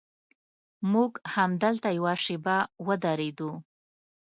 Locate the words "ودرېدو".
2.87-3.51